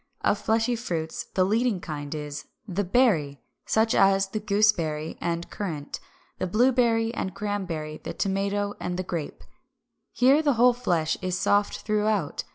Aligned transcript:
Of 0.21 0.39
fleshy 0.39 0.75
fruits 0.75 1.25
the 1.35 1.43
leading 1.43 1.79
kind 1.79 2.15
is 2.15 2.41
352. 2.65 2.73
=The 2.73 2.83
Berry=, 2.89 3.41
such 3.67 3.93
as 3.93 4.29
the 4.29 4.39
gooseberry 4.39 5.15
and 5.21 5.47
currant, 5.51 5.99
the 6.39 6.47
blueberry 6.47 7.13
and 7.13 7.35
cranberry 7.35 7.97
(Fig. 8.03 8.17
371), 8.17 8.17
the 8.17 8.19
tomato, 8.19 8.77
and 8.83 8.97
the 8.97 9.03
grape. 9.03 9.43
Here 10.11 10.41
the 10.41 10.53
whole 10.53 10.73
flesh 10.73 11.17
is 11.21 11.37
soft 11.37 11.81
throughout. 11.81 12.45